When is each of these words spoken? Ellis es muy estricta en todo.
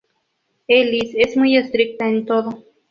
Ellis 0.67 1.13
es 1.13 1.37
muy 1.37 1.55
estricta 1.55 2.07
en 2.09 2.25
todo. 2.25 2.63